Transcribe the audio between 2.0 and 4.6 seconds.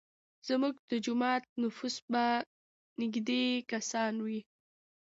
به نیږدی کسان وي.